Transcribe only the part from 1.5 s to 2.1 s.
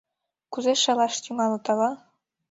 ала?